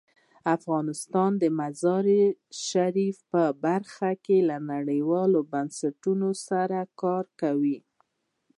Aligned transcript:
افغانستان 0.55 1.31
د 1.41 1.43
مزارشریف 1.59 3.17
په 3.31 3.43
برخه 3.65 4.09
کې 4.25 4.37
له 4.49 4.57
نړیوالو 4.71 5.39
بنسټونو 5.51 6.29
سره 6.47 6.79
کار 7.01 7.25
کوي. 7.41 7.77